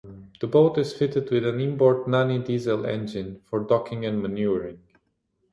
The 0.39 0.47
boat 0.47 0.79
is 0.79 0.95
fitted 0.97 1.29
with 1.29 1.45
an 1.45 1.59
inboard 1.59 2.07
Nani 2.07 2.39
diesel 2.39 2.87
engine 2.87 3.39
for 3.45 3.59
docking 3.59 4.03
and 4.03 4.19
manoeuvring. 4.19 4.81